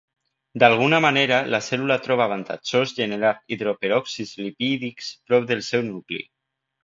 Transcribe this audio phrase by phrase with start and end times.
[0.61, 6.21] D'alguna manera la cèl·lula troba avantatjós generar hidroperòxids lipídics prop del seu nucli.